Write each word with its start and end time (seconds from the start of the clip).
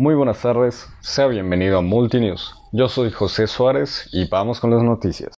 Muy 0.00 0.14
buenas 0.14 0.40
tardes, 0.40 0.88
sea 1.00 1.26
bienvenido 1.26 1.76
a 1.76 1.82
Multinews. 1.82 2.54
Yo 2.72 2.88
soy 2.88 3.10
José 3.10 3.46
Suárez 3.46 4.08
y 4.12 4.26
vamos 4.30 4.58
con 4.58 4.70
las 4.70 4.82
noticias. 4.82 5.34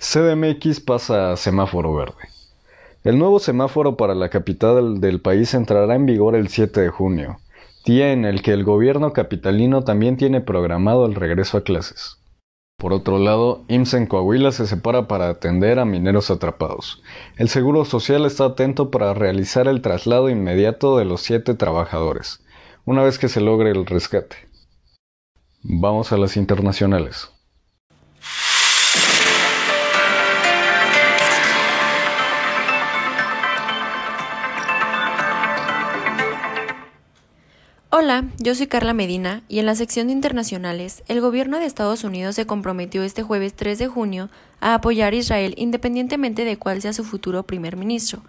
CDMX 0.00 0.80
pasa 0.80 1.30
a 1.30 1.36
semáforo 1.36 1.94
verde. 1.94 2.14
El 3.04 3.20
nuevo 3.20 3.38
semáforo 3.38 3.96
para 3.96 4.16
la 4.16 4.30
capital 4.30 5.00
del 5.00 5.20
país 5.20 5.54
entrará 5.54 5.94
en 5.94 6.06
vigor 6.06 6.34
el 6.34 6.48
7 6.48 6.80
de 6.80 6.88
junio, 6.88 7.38
día 7.86 8.10
en 8.10 8.24
el 8.24 8.42
que 8.42 8.50
el 8.50 8.64
gobierno 8.64 9.12
capitalino 9.12 9.84
también 9.84 10.16
tiene 10.16 10.40
programado 10.40 11.06
el 11.06 11.14
regreso 11.14 11.56
a 11.58 11.62
clases. 11.62 12.18
Por 12.82 12.92
otro 12.92 13.20
lado, 13.20 13.62
IMSS 13.68 13.94
en 13.94 14.06
Coahuila 14.06 14.50
se 14.50 14.66
separa 14.66 15.06
para 15.06 15.28
atender 15.28 15.78
a 15.78 15.84
mineros 15.84 16.32
atrapados. 16.32 17.00
El 17.36 17.48
Seguro 17.48 17.84
Social 17.84 18.26
está 18.26 18.44
atento 18.46 18.90
para 18.90 19.14
realizar 19.14 19.68
el 19.68 19.82
traslado 19.82 20.28
inmediato 20.28 20.98
de 20.98 21.04
los 21.04 21.20
siete 21.20 21.54
trabajadores, 21.54 22.44
una 22.84 23.04
vez 23.04 23.20
que 23.20 23.28
se 23.28 23.40
logre 23.40 23.70
el 23.70 23.86
rescate. 23.86 24.34
Vamos 25.62 26.10
a 26.10 26.16
las 26.16 26.36
internacionales. 26.36 27.30
Hola, 37.94 38.24
yo 38.38 38.54
soy 38.54 38.68
Carla 38.68 38.94
Medina 38.94 39.42
y 39.50 39.58
en 39.58 39.66
la 39.66 39.74
sección 39.74 40.06
de 40.06 40.14
internacionales, 40.14 41.02
el 41.08 41.20
gobierno 41.20 41.58
de 41.58 41.66
Estados 41.66 42.04
Unidos 42.04 42.36
se 42.36 42.46
comprometió 42.46 43.02
este 43.02 43.22
jueves 43.22 43.52
3 43.52 43.78
de 43.78 43.86
junio 43.86 44.30
a 44.60 44.72
apoyar 44.72 45.12
a 45.12 45.16
Israel 45.16 45.52
independientemente 45.58 46.46
de 46.46 46.56
cuál 46.56 46.80
sea 46.80 46.94
su 46.94 47.04
futuro 47.04 47.42
primer 47.42 47.76
ministro, 47.76 48.22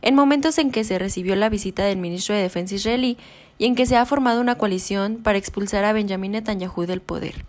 en 0.00 0.14
momentos 0.14 0.56
en 0.56 0.70
que 0.70 0.84
se 0.84 0.98
recibió 0.98 1.36
la 1.36 1.50
visita 1.50 1.84
del 1.84 1.98
ministro 1.98 2.34
de 2.34 2.40
Defensa 2.40 2.76
israelí 2.76 3.18
y 3.58 3.66
en 3.66 3.74
que 3.74 3.84
se 3.84 3.98
ha 3.98 4.06
formado 4.06 4.40
una 4.40 4.54
coalición 4.54 5.18
para 5.18 5.36
expulsar 5.36 5.84
a 5.84 5.92
Benjamin 5.92 6.32
Netanyahu 6.32 6.86
del 6.86 7.02
poder. 7.02 7.44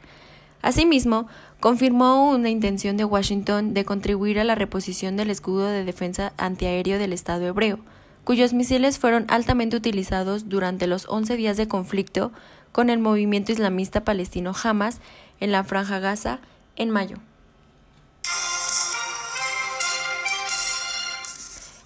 Asimismo, 0.62 1.28
confirmó 1.62 2.32
una 2.32 2.50
intención 2.50 2.98
de 2.98 3.06
Washington 3.06 3.74
de 3.74 3.86
contribuir 3.86 4.42
a 4.42 4.44
la 4.44 4.56
reposición 4.56 5.16
del 5.16 5.30
escudo 5.30 5.68
de 5.68 5.86
defensa 5.86 6.34
antiaéreo 6.36 7.00
del 7.00 7.14
Estado 7.14 7.46
hebreo, 7.48 7.80
cuyos 8.24 8.54
misiles 8.54 9.00
fueron 9.00 9.26
altamente 9.28 9.78
utilizados 9.78 10.50
durante 10.50 10.88
los 10.88 11.06
11 11.08 11.38
días 11.38 11.58
de 11.58 11.68
conflicto 11.68 12.32
con 12.72 12.90
el 12.90 13.00
movimiento 13.00 13.52
islamista 13.52 14.04
palestino 14.04 14.54
Hamas 14.64 15.00
en 15.40 15.52
la 15.52 15.64
Franja 15.64 16.00
Gaza 16.00 16.40
en 16.76 16.90
mayo. 16.90 17.18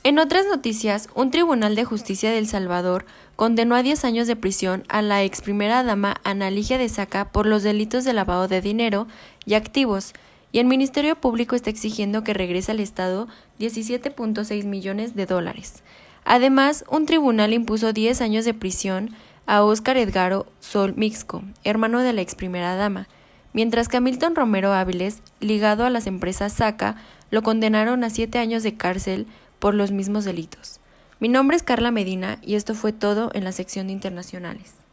En 0.03 0.19
otras 0.19 0.45
noticias, 0.45 1.09
un 1.15 1.31
tribunal 1.31 1.73
de 1.73 1.83
justicia 1.83 2.29
de 2.29 2.37
El 2.37 2.47
Salvador 2.47 3.07
condenó 3.35 3.73
a 3.73 3.81
10 3.81 4.05
años 4.05 4.27
de 4.27 4.35
prisión 4.35 4.83
a 4.87 5.01
la 5.01 5.23
ex 5.23 5.41
primera 5.41 5.83
dama 5.83 6.17
Ana 6.23 6.51
Ligia 6.51 6.77
de 6.77 6.89
Saca 6.89 7.31
por 7.31 7.47
los 7.47 7.63
delitos 7.63 8.03
de 8.03 8.13
lavado 8.13 8.47
de 8.47 8.61
dinero 8.61 9.07
y 9.45 9.55
activos, 9.55 10.13
y 10.51 10.59
el 10.59 10.67
Ministerio 10.67 11.15
Público 11.15 11.55
está 11.55 11.71
exigiendo 11.71 12.23
que 12.23 12.35
regrese 12.35 12.71
al 12.71 12.81
Estado 12.81 13.27
17.6 13.59 14.65
millones 14.65 15.15
de 15.15 15.25
dólares. 15.25 15.81
Además, 16.25 16.83
un 16.89 17.05
tribunal 17.05 17.53
impuso 17.53 17.93
10 17.93 18.19
años 18.21 18.45
de 18.45 18.55
prisión 18.55 19.11
a 19.45 19.63
Óscar 19.63 19.95
Edgaro 19.97 20.47
Sol 20.59 20.95
Mixco, 20.97 21.43
hermano 21.63 21.99
de 21.99 22.13
la 22.13 22.21
ex 22.21 22.33
primera 22.33 22.75
dama, 22.75 23.07
mientras 23.53 23.87
que 23.87 23.97
a 23.97 24.01
Milton 24.01 24.35
Romero 24.35 24.73
Áviles, 24.73 25.21
ligado 25.39 25.85
a 25.85 25.91
las 25.91 26.07
empresas 26.07 26.53
SACA, 26.53 26.95
lo 27.29 27.43
condenaron 27.43 28.03
a 28.03 28.09
7 28.09 28.39
años 28.39 28.63
de 28.63 28.75
cárcel 28.75 29.27
por 29.59 29.75
los 29.75 29.91
mismos 29.91 30.25
delitos. 30.25 30.79
Mi 31.19 31.29
nombre 31.29 31.55
es 31.57 31.63
Carla 31.63 31.91
Medina 31.91 32.39
y 32.41 32.55
esto 32.55 32.73
fue 32.73 32.91
todo 32.91 33.29
en 33.33 33.43
la 33.43 33.51
sección 33.51 33.87
de 33.87 33.93
internacionales. 33.93 34.84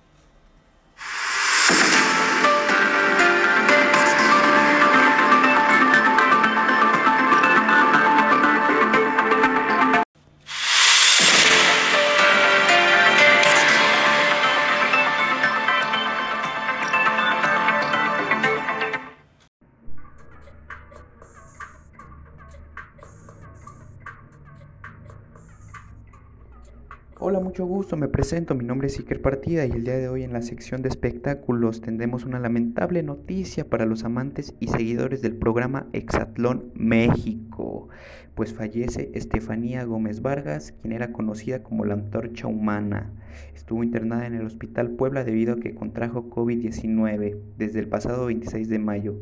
Hola, 27.24 27.38
mucho 27.38 27.64
gusto, 27.66 27.96
me 27.96 28.08
presento, 28.08 28.56
mi 28.56 28.64
nombre 28.64 28.88
es 28.88 28.98
Iker 28.98 29.22
Partida 29.22 29.64
y 29.64 29.70
el 29.70 29.84
día 29.84 29.96
de 29.96 30.08
hoy 30.08 30.24
en 30.24 30.32
la 30.32 30.42
sección 30.42 30.82
de 30.82 30.88
espectáculos 30.88 31.80
tendremos 31.80 32.24
una 32.24 32.40
lamentable 32.40 33.00
noticia 33.04 33.70
para 33.70 33.86
los 33.86 34.02
amantes 34.02 34.56
y 34.58 34.66
seguidores 34.66 35.22
del 35.22 35.36
programa 35.36 35.86
Exatlón 35.92 36.72
México, 36.74 37.88
pues 38.34 38.52
fallece 38.52 39.12
Estefanía 39.14 39.84
Gómez 39.84 40.20
Vargas, 40.20 40.74
quien 40.82 40.92
era 40.92 41.12
conocida 41.12 41.62
como 41.62 41.84
la 41.84 41.94
antorcha 41.94 42.48
humana. 42.48 43.12
Estuvo 43.54 43.84
internada 43.84 44.26
en 44.26 44.34
el 44.34 44.44
Hospital 44.44 44.90
Puebla 44.90 45.22
debido 45.22 45.54
a 45.54 45.60
que 45.60 45.76
contrajo 45.76 46.28
COVID-19 46.28 47.38
desde 47.56 47.78
el 47.78 47.86
pasado 47.86 48.26
26 48.26 48.68
de 48.68 48.80
mayo. 48.80 49.14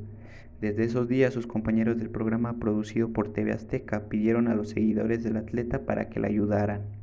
Desde 0.63 0.85
esos 0.85 1.07
días 1.07 1.35
sus 1.35 1.47
compañeros 1.47 1.99
del 1.99 2.09
programa 2.09 2.59
producido 2.59 3.11
por 3.11 3.35
TV 3.35 3.53
Azteca 3.53 4.09
pidieron 4.09 4.49
a 4.49 4.55
los 4.55 4.71
seguidores 4.71 5.23
del 5.23 5.37
atleta 5.37 5.85
para 5.85 6.09
que 6.09 6.19
la 6.19 6.29
ayudaran. 6.29 7.00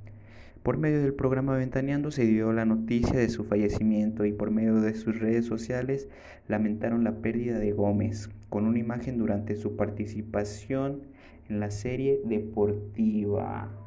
Por 0.67 0.77
medio 0.77 1.01
del 1.01 1.13
programa 1.13 1.55
Ventaneando 1.55 2.11
se 2.11 2.25
dio 2.25 2.51
la 2.51 2.65
noticia 2.65 3.17
de 3.17 3.29
su 3.29 3.45
fallecimiento 3.45 4.25
y 4.25 4.33
por 4.33 4.51
medio 4.51 4.81
de 4.81 4.95
sus 4.95 5.17
redes 5.17 5.45
sociales 5.45 6.09
lamentaron 6.49 7.05
la 7.05 7.21
pérdida 7.21 7.57
de 7.57 7.71
Gómez 7.71 8.29
con 8.49 8.65
una 8.65 8.77
imagen 8.77 9.17
durante 9.17 9.55
su 9.55 9.77
participación 9.77 11.03
en 11.47 11.61
la 11.61 11.71
serie 11.71 12.19
deportiva. 12.25 13.86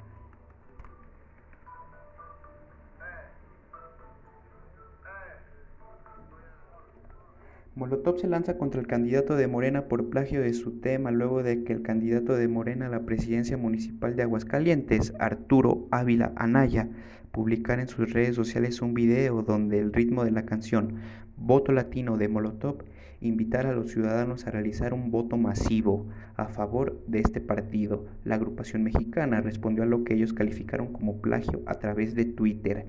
Molotov 7.80 8.18
se 8.18 8.28
lanza 8.28 8.58
contra 8.58 8.78
el 8.78 8.86
candidato 8.86 9.36
de 9.36 9.46
Morena 9.46 9.88
por 9.88 10.10
plagio 10.10 10.42
de 10.42 10.52
su 10.52 10.80
tema 10.80 11.10
luego 11.10 11.42
de 11.42 11.64
que 11.64 11.72
el 11.72 11.80
candidato 11.80 12.36
de 12.36 12.46
Morena 12.46 12.88
a 12.88 12.91
la 12.91 13.06
presidencia 13.06 13.56
municipal 13.56 14.16
de 14.16 14.22
Aguascalientes, 14.22 15.14
Arturo 15.18 15.88
Ávila 15.91 16.34
Anaya, 16.36 16.91
publicara 17.32 17.80
en 17.80 17.88
sus 17.88 18.12
redes 18.12 18.36
sociales 18.36 18.82
un 18.82 18.92
video 18.92 19.41
donde 19.41 19.78
el 19.78 19.94
ritmo 19.94 20.26
de 20.26 20.30
la 20.30 20.44
canción 20.44 20.96
Voto 21.38 21.72
Latino 21.72 22.18
de 22.18 22.28
Molotov 22.28 22.84
invitara 23.22 23.70
a 23.70 23.74
los 23.74 23.91
ciudadanos 23.91 24.47
a 24.47 24.50
realizar 24.50 24.92
un 24.92 25.10
voto 25.10 25.38
masivo 25.38 26.06
a 26.36 26.48
favor 26.48 27.02
de 27.06 27.20
este 27.20 27.41
partido. 27.41 28.04
La 28.24 28.34
agrupación 28.34 28.82
mexicana 28.82 29.41
respondió 29.41 29.84
a 29.84 29.86
lo 29.86 30.04
que 30.04 30.12
ellos 30.12 30.34
calificaron 30.34 30.92
como 30.92 31.22
plagio 31.22 31.62
a 31.64 31.76
través 31.76 32.14
de 32.14 32.26
Twitter. 32.26 32.88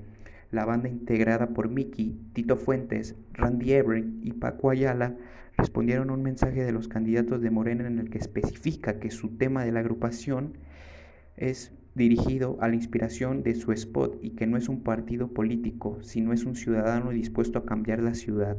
La 0.52 0.66
banda 0.66 0.90
integrada 0.90 1.48
por 1.48 1.70
Mickey, 1.70 2.20
Tito 2.34 2.58
Fuentes, 2.58 3.16
Randy 3.34 3.72
Everett 3.72 4.06
y 4.22 4.34
Paco 4.34 4.70
Ayala 4.70 5.16
respondieron 5.58 6.10
a 6.10 6.14
un 6.14 6.24
mensaje 6.24 6.64
de 6.64 6.74
los 6.74 6.90
candidatos 6.90 7.42
de 7.42 7.52
Morena 7.52 7.88
en 7.88 8.00
el 8.00 8.10
que 8.10 8.18
especifica 8.18 9.00
que 9.00 9.12
su 9.12 9.30
tema 9.38 9.64
de 9.64 9.72
la 9.72 9.80
agrupación 9.80 10.58
es 11.38 11.72
dirigido 11.96 12.58
a 12.60 12.68
la 12.68 12.76
inspiración 12.76 13.44
de 13.44 13.56
su 13.56 13.72
spot 13.72 14.20
y 14.22 14.32
que 14.32 14.48
no 14.48 14.58
es 14.58 14.68
un 14.70 14.84
partido 14.84 15.30
político, 15.30 16.00
sino 16.02 16.34
es 16.34 16.44
un 16.44 16.56
ciudadano 16.56 17.12
dispuesto 17.12 17.60
a 17.60 17.66
cambiar 17.66 18.02
la 18.02 18.14
ciudad. 18.14 18.58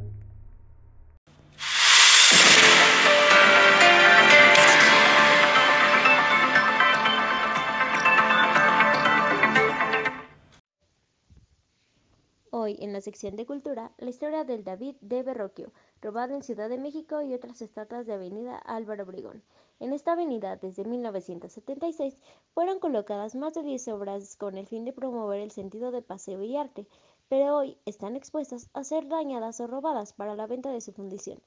Sección 13.03 13.35
de 13.35 13.45
cultura, 13.45 13.91
la 13.97 14.09
historia 14.09 14.43
del 14.45 14.63
David 14.63 14.95
de 15.01 15.21
Berroquio, 15.21 15.71
robado 16.01 16.33
en 16.33 16.41
Ciudad 16.41 16.69
de 16.69 16.77
México 16.77 17.21
y 17.21 17.33
otras 17.33 17.61
estatuas 17.61 18.07
de 18.07 18.13
Avenida 18.13 18.57
Álvaro 18.57 19.03
Obregón. 19.03 19.43
En 19.79 19.93
esta 19.93 20.13
avenida, 20.13 20.55
desde 20.55 20.85
1976, 20.85 22.17
fueron 22.53 22.79
colocadas 22.79 23.35
más 23.35 23.53
de 23.53 23.61
10 23.61 23.89
obras 23.89 24.37
con 24.37 24.57
el 24.57 24.65
fin 24.65 24.85
de 24.85 24.93
promover 24.93 25.41
el 25.41 25.51
sentido 25.51 25.91
de 25.91 26.01
paseo 26.01 26.41
y 26.41 26.55
arte, 26.55 26.87
pero 27.27 27.57
hoy 27.57 27.77
están 27.85 28.15
expuestas 28.15 28.69
a 28.73 28.83
ser 28.83 29.07
dañadas 29.07 29.59
o 29.59 29.67
robadas 29.67 30.13
para 30.13 30.35
la 30.35 30.47
venta 30.47 30.71
de 30.71 30.81
su 30.81 30.93
fundición. 30.93 31.39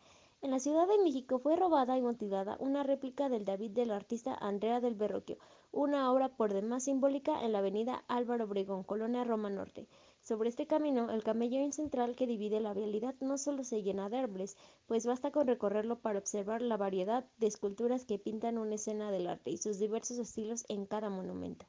En 0.42 0.50
la 0.50 0.60
Ciudad 0.60 0.86
de 0.86 1.02
México 1.02 1.38
fue 1.38 1.56
robada 1.56 1.96
y 1.96 2.02
mutilada 2.02 2.58
una 2.60 2.82
réplica 2.82 3.30
del 3.30 3.46
David 3.46 3.70
del 3.70 3.90
artista 3.90 4.34
Andrea 4.34 4.80
del 4.80 4.94
Berroquio, 4.94 5.38
una 5.72 6.12
obra 6.12 6.28
por 6.28 6.52
demás 6.52 6.84
simbólica 6.84 7.42
en 7.42 7.52
la 7.52 7.58
avenida 7.58 8.04
Álvaro 8.06 8.44
Obregón, 8.44 8.84
Colonia 8.84 9.24
Roma 9.24 9.48
Norte. 9.48 9.86
Sobre 10.26 10.48
este 10.48 10.66
camino, 10.66 11.08
el 11.12 11.22
camellón 11.22 11.72
central 11.72 12.16
que 12.16 12.26
divide 12.26 12.58
la 12.58 12.74
vialidad 12.74 13.14
no 13.20 13.38
solo 13.38 13.62
se 13.62 13.84
llena 13.84 14.08
de 14.08 14.18
árboles, 14.18 14.56
pues 14.86 15.06
basta 15.06 15.30
con 15.30 15.46
recorrerlo 15.46 16.00
para 16.00 16.18
observar 16.18 16.62
la 16.62 16.76
variedad 16.76 17.24
de 17.38 17.46
esculturas 17.46 18.06
que 18.06 18.18
pintan 18.18 18.58
una 18.58 18.74
escena 18.74 19.12
del 19.12 19.28
arte 19.28 19.52
y 19.52 19.58
sus 19.58 19.78
diversos 19.78 20.18
estilos 20.18 20.64
en 20.68 20.84
cada 20.84 21.10
monumento. 21.10 21.66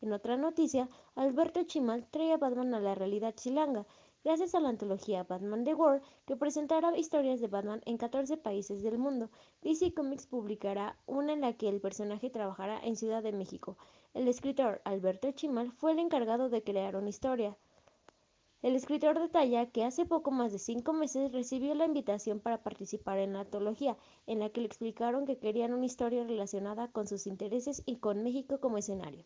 En 0.00 0.12
otra 0.12 0.36
noticia, 0.36 0.88
Alberto 1.14 1.62
Chimal 1.62 2.08
trae 2.10 2.32
a 2.32 2.36
Batman 2.36 2.74
a 2.74 2.80
la 2.80 2.96
realidad 2.96 3.32
chilanga, 3.36 3.86
gracias 4.24 4.56
a 4.56 4.60
la 4.60 4.70
antología 4.70 5.22
Batman 5.22 5.62
The 5.62 5.74
World, 5.74 6.02
que 6.26 6.34
presentará 6.34 6.98
historias 6.98 7.40
de 7.40 7.46
Batman 7.46 7.80
en 7.84 7.96
14 7.96 8.38
países 8.38 8.82
del 8.82 8.98
mundo. 8.98 9.30
DC 9.62 9.94
Comics 9.94 10.26
publicará 10.26 10.98
una 11.06 11.32
en 11.32 11.42
la 11.42 11.52
que 11.52 11.68
el 11.68 11.80
personaje 11.80 12.28
trabajará 12.28 12.80
en 12.82 12.96
Ciudad 12.96 13.22
de 13.22 13.30
México, 13.30 13.76
el 14.14 14.28
escritor 14.28 14.82
Alberto 14.84 15.30
Chimal 15.32 15.72
fue 15.72 15.92
el 15.92 15.98
encargado 15.98 16.50
de 16.50 16.62
crear 16.62 16.96
una 16.96 17.08
historia. 17.08 17.56
El 18.60 18.76
escritor 18.76 19.18
detalla 19.18 19.70
que 19.70 19.84
hace 19.84 20.04
poco 20.04 20.30
más 20.30 20.52
de 20.52 20.58
cinco 20.58 20.92
meses 20.92 21.32
recibió 21.32 21.74
la 21.74 21.86
invitación 21.86 22.38
para 22.38 22.62
participar 22.62 23.18
en 23.18 23.32
la 23.32 23.40
antología, 23.40 23.96
en 24.26 24.38
la 24.38 24.50
que 24.50 24.60
le 24.60 24.66
explicaron 24.66 25.24
que 25.24 25.38
querían 25.38 25.72
una 25.72 25.86
historia 25.86 26.24
relacionada 26.24 26.88
con 26.88 27.08
sus 27.08 27.26
intereses 27.26 27.82
y 27.86 27.96
con 27.96 28.22
México 28.22 28.60
como 28.60 28.76
escenario, 28.76 29.24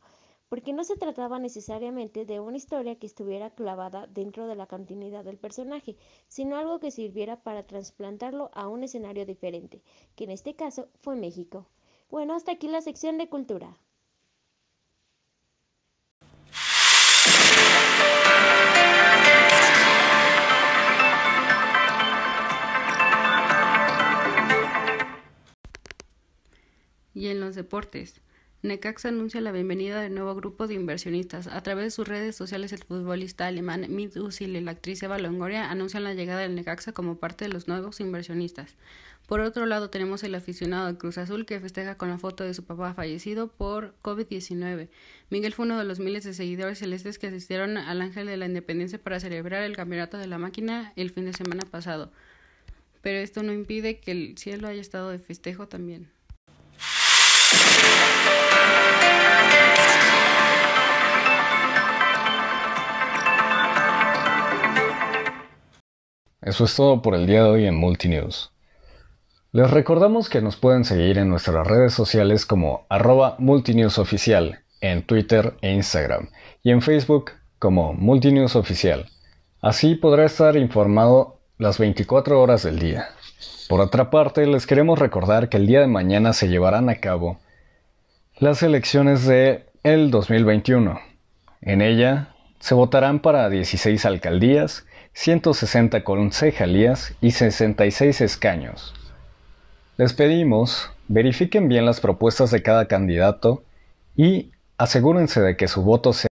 porque 0.49 0.73
no 0.73 0.85
se 0.85 0.97
trataba 0.97 1.41
necesariamente 1.41 2.25
de 2.25 2.38
una 2.38 2.56
historia 2.56 2.97
que 2.97 3.06
estuviera 3.06 3.50
clavada 3.50 4.06
dentro 4.06 4.47
de 4.47 4.55
la 4.55 4.69
continuidad 4.69 5.25
del 5.25 5.37
personaje, 5.37 5.97
sino 6.29 6.56
algo 6.56 6.79
que 6.79 6.93
sirviera 6.93 7.43
para 7.43 7.67
trasplantarlo 7.67 8.50
a 8.55 8.69
un 8.69 8.85
escenario 8.85 9.27
diferente, 9.27 9.83
que 10.15 10.25
en 10.25 10.31
este 10.31 10.55
caso 10.55 10.88
fue 11.00 11.17
México. 11.17 11.67
Bueno, 12.09 12.35
hasta 12.35 12.53
aquí 12.53 12.69
la 12.69 12.81
sección 12.81 13.19
de 13.19 13.29
cultura. 13.29 13.77
Deportes. 27.56 28.20
Necaxa 28.62 29.08
anuncia 29.08 29.41
la 29.41 29.53
bienvenida 29.53 30.00
del 30.00 30.14
nuevo 30.14 30.35
grupo 30.35 30.67
de 30.67 30.75
inversionistas. 30.75 31.47
A 31.47 31.62
través 31.62 31.85
de 31.85 31.91
sus 31.91 32.08
redes 32.08 32.37
sociales, 32.37 32.73
el 32.73 32.82
futbolista 32.82 33.47
alemán 33.47 33.87
Mid 33.91 34.12
y 34.14 34.47
la 34.47 34.70
actriz 34.70 35.03
Eva 35.03 35.19
Longoria 35.19 35.70
anuncian 35.70 36.05
la 36.05 36.14
llegada 36.14 36.41
del 36.41 36.55
Necaxa 36.55 36.93
como 36.93 37.17
parte 37.19 37.44
de 37.44 37.53
los 37.53 37.69
nuevos 37.69 38.00
inversionistas. 38.00 38.76
Por 39.26 39.41
otro 39.41 39.67
lado, 39.67 39.91
tenemos 39.91 40.23
el 40.23 40.35
aficionado 40.35 40.87
de 40.87 40.97
Cruz 40.97 41.19
Azul 41.19 41.47
que 41.47 41.58
festeja 41.58 41.97
con 41.97 42.08
la 42.08 42.19
foto 42.19 42.44
de 42.44 42.55
su 42.55 42.64
papá 42.64 42.94
fallecido 42.94 43.49
por 43.49 43.94
COVID-19. 44.02 44.88
Miguel 45.31 45.52
fue 45.52 45.67
uno 45.67 45.79
de 45.79 45.85
los 45.85 45.99
miles 45.99 46.25
de 46.25 46.32
seguidores 46.32 46.79
celestes 46.79 47.19
que 47.19 47.26
asistieron 47.26 47.76
al 47.76 48.00
Ángel 48.00 48.26
de 48.26 48.37
la 48.37 48.47
Independencia 48.47 49.02
para 49.02 49.19
celebrar 49.19 49.64
el 49.64 49.76
campeonato 49.76 50.17
de 50.17 50.29
la 50.29 50.38
máquina 50.38 50.93
el 50.94 51.11
fin 51.11 51.25
de 51.25 51.32
semana 51.32 51.64
pasado. 51.69 52.12
Pero 53.02 53.19
esto 53.19 53.43
no 53.43 53.52
impide 53.52 53.99
que 53.99 54.12
el 54.12 54.38
cielo 54.38 54.69
haya 54.69 54.81
estado 54.81 55.11
de 55.11 55.19
festejo 55.19 55.69
también. 55.69 56.15
Eso 66.46 66.62
es 66.62 66.76
todo 66.76 67.02
por 67.02 67.16
el 67.16 67.26
día 67.26 67.43
de 67.43 67.50
hoy 67.50 67.66
en 67.66 67.75
Multinews. 67.75 68.52
Les 69.50 69.69
recordamos 69.69 70.28
que 70.28 70.40
nos 70.40 70.54
pueden 70.54 70.84
seguir 70.84 71.19
en 71.19 71.28
nuestras 71.28 71.66
redes 71.66 71.93
sociales 71.93 72.46
como 72.46 72.87
arroba 72.88 73.34
multinewsoficial 73.40 74.60
en 74.81 75.02
Twitter 75.02 75.54
e 75.60 75.72
Instagram 75.72 76.28
y 76.62 76.70
en 76.70 76.82
Facebook 76.82 77.32
como 77.58 77.94
Multinews 77.94 78.54
Oficial. 78.54 79.06
Así 79.60 79.96
podrá 79.96 80.25
estar 80.25 80.56
informado 80.56 81.40
las 81.58 81.81
24 81.81 82.40
horas 82.40 82.62
del 82.62 82.78
día. 82.78 83.08
Por 83.69 83.81
otra 83.81 84.10
parte, 84.10 84.46
les 84.46 84.69
queremos 84.69 85.00
recordar 85.00 85.49
que 85.49 85.56
el 85.56 85.66
día 85.66 85.81
de 85.81 85.88
mañana 85.88 86.32
se 86.32 86.46
llevarán 86.46 86.88
a 86.88 87.00
cabo 87.00 87.40
las 88.38 88.62
elecciones 88.62 89.26
de 89.26 89.64
el 89.82 90.12
2021. 90.12 91.00
En 91.62 91.82
ella 91.82 92.37
se 92.60 92.76
votarán 92.76 93.19
para 93.19 93.50
16 93.50 94.06
alcaldías, 94.06 94.87
160 95.16 96.04
concejalías 96.04 97.14
y 97.22 97.30
66 97.30 98.20
escaños. 98.20 98.94
Les 99.96 100.12
pedimos, 100.12 100.90
verifiquen 101.08 101.68
bien 101.68 101.86
las 101.86 102.00
propuestas 102.00 102.50
de 102.50 102.62
cada 102.62 102.86
candidato 102.86 103.64
y 104.14 104.52
asegúrense 104.76 105.40
de 105.40 105.56
que 105.56 105.68
su 105.68 105.82
voto 105.82 106.12
sea 106.12 106.28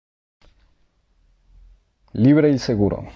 libre 2.12 2.50
y 2.50 2.58
seguro. 2.58 3.08